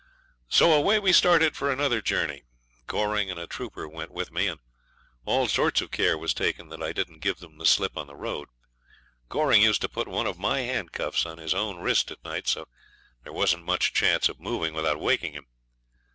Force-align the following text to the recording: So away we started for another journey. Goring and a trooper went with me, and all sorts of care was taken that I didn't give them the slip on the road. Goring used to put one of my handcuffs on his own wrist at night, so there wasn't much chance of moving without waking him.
So 0.49 0.73
away 0.73 0.97
we 0.97 1.13
started 1.13 1.55
for 1.55 1.71
another 1.71 2.01
journey. 2.01 2.41
Goring 2.87 3.29
and 3.29 3.39
a 3.39 3.45
trooper 3.45 3.87
went 3.87 4.09
with 4.09 4.31
me, 4.31 4.47
and 4.47 4.59
all 5.25 5.47
sorts 5.47 5.79
of 5.79 5.91
care 5.91 6.17
was 6.17 6.33
taken 6.33 6.69
that 6.69 6.81
I 6.81 6.91
didn't 6.91 7.19
give 7.19 7.37
them 7.37 7.59
the 7.59 7.67
slip 7.67 7.95
on 7.95 8.07
the 8.07 8.15
road. 8.15 8.49
Goring 9.29 9.61
used 9.61 9.81
to 9.81 9.89
put 9.89 10.07
one 10.07 10.25
of 10.25 10.39
my 10.39 10.61
handcuffs 10.61 11.23
on 11.27 11.37
his 11.37 11.53
own 11.53 11.77
wrist 11.77 12.09
at 12.09 12.23
night, 12.23 12.47
so 12.47 12.67
there 13.23 13.31
wasn't 13.31 13.63
much 13.63 13.93
chance 13.93 14.27
of 14.27 14.39
moving 14.39 14.73
without 14.73 14.99
waking 14.99 15.33
him. 15.33 15.45